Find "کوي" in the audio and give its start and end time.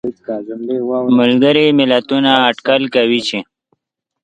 2.95-3.21